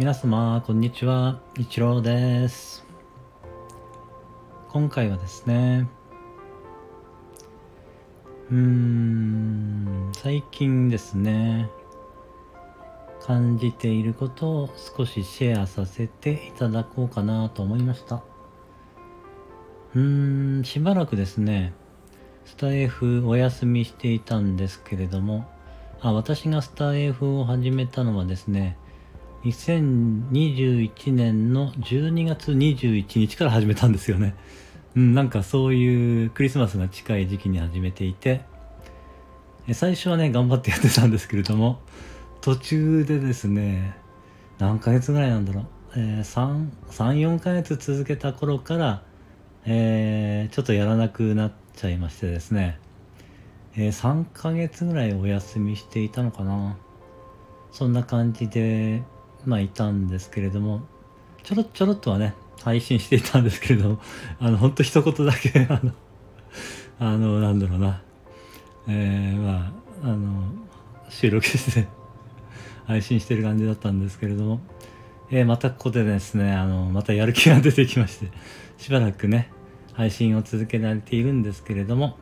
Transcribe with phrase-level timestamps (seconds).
[0.00, 1.42] 皆様こんにちは。
[1.58, 2.86] 一郎です。
[4.70, 5.86] 今回はですね
[8.50, 11.68] うーん最近ですね
[13.20, 18.22] 感じていることを少しシェアさせていただこうかなと思いました。
[19.94, 21.74] うーんしばらくですね
[22.46, 25.46] スタイフお休みしていたんですけれども
[26.00, 28.78] あ私がスタイフを始めたのはですね
[29.44, 34.34] 2021年の12月21日から始めたんですよね。
[34.96, 38.42] うん、なんかそういうクリスマスが近い時期に始めていて、
[39.72, 41.80] 最初はね、頑張ってやってたんですけれども、
[42.40, 43.96] 途中でですね、
[44.58, 49.02] 何ヶ月ぐらいなんだろう、えー、3、3、4ヶ月続けた頃から、
[49.64, 52.78] えー、ちょっとやらなくなっちゃいましてですね、
[53.76, 56.76] えー、3ヶ月ぐらいお休みしていたのかな。
[57.72, 59.02] そんな感じで、
[59.44, 60.82] まあいたんですけれども、
[61.42, 64.00] ちょろちょろっとはね、配信していたんですけれども、
[64.38, 65.92] あの、ほんと一言だけ、 あの、
[66.98, 68.02] あの、なんだろうな、
[68.88, 70.52] えー、まあ、あの、
[71.08, 71.88] 収録して
[72.86, 74.60] 配信してる感じだったんですけれども、
[75.30, 78.30] えー、またここでですね、あの、またやる気が出てきまして、
[78.78, 79.50] しばらくね、
[79.92, 82.16] 配信を続けられているんですけれども、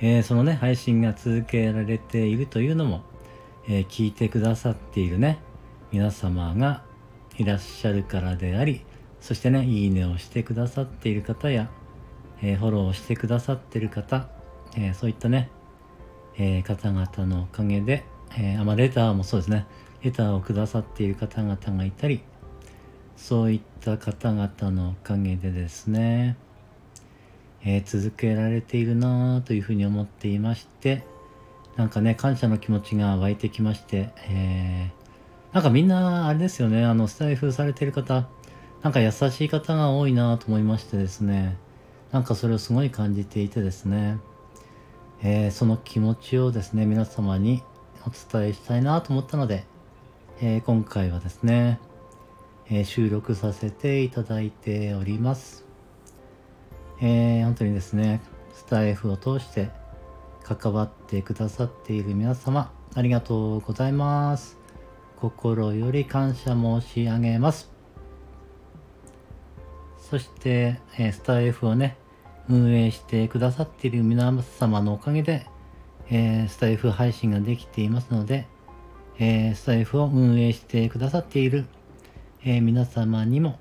[0.00, 3.02] えー、そのね、配信が続けられているというのも、
[3.68, 5.38] えー、聞いてくださっているね、
[5.92, 6.82] 皆様が
[7.36, 8.82] いらっしゃるからであり
[9.20, 11.68] そしてねいいねをしてくださっている方や、
[12.42, 14.28] えー、フォローしてくださっている方、
[14.76, 15.50] えー、そういったね、
[16.36, 18.04] えー、方々のおかげで、
[18.38, 19.66] えー、まあ、レターもそうですね。
[20.02, 22.22] レターをくださっている方々がいたり
[23.16, 26.38] そういった方々のおかげでですね、
[27.62, 31.04] え続けられているなというふうに思っていまして
[31.76, 34.99] なんかね感謝の気持ちが湧いてきまして、えー
[35.52, 38.28] なんかみんな、あれですよね、あの、スタイフされてる方、
[38.82, 41.58] なんか優しい方が多いなと思いましてですね、
[42.12, 44.18] なんかそれをすごい感じていてですね、
[45.22, 47.62] えー、その気持ちをですね、皆様に
[48.06, 49.64] お伝えしたいなと思ったので、
[50.40, 51.80] えー、今回はですね、
[52.70, 55.66] えー、収録させていただいております。
[57.00, 58.22] えー、本当にですね、
[58.54, 59.70] スタイフを通して
[60.44, 64.59] 関わってくださっている皆様、ありがとうございます。
[65.20, 67.70] 心より感謝申し上げます。
[69.98, 71.96] そして、えスタイフをね、
[72.48, 75.46] 運営してくださっている皆様のおかげで、
[76.10, 78.46] え、スタイフ配信ができていますので、
[79.18, 81.66] え、スタイフを運営してくださっている、
[82.42, 83.58] え、皆様にも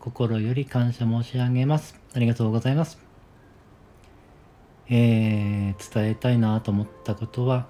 [0.00, 2.00] 心より感謝申し上げます。
[2.14, 2.98] ありがとうございます。
[4.88, 7.66] えー、伝えたいなと思ったことは、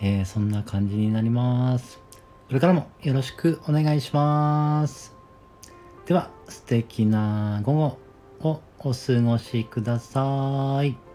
[0.00, 2.09] えー、そんな感じになります。
[2.50, 5.14] これからもよろしくお願いします。
[6.04, 7.98] では、素敵な午後
[8.40, 11.09] をお過ごしください。